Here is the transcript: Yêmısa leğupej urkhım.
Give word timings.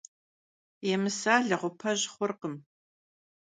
Yêmısa 0.87 1.33
leğupej 1.49 2.01
urkhım. 2.23 2.55